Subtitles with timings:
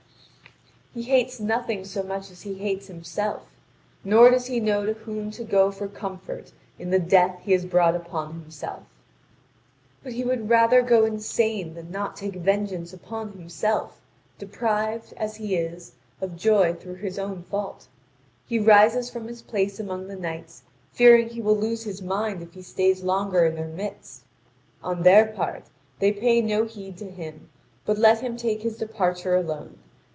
[0.93, 3.47] He hates nothing so much as he hates himself,
[4.03, 7.63] nor does he know to whom to go for comfort in the death he has
[7.65, 8.83] brought upon himself.
[10.03, 14.01] But he would rather go insane than not take vengeance upon himself,
[14.37, 17.87] deprived, as he is, of joy through his own fault.
[18.45, 22.53] He rises from his place among the knights, fearing he will lose his mind if
[22.53, 24.23] he stays longer in their midst.
[24.83, 25.63] On their part,
[25.99, 27.49] they pay no heed to him,
[27.85, 29.77] but let him take his departure alone.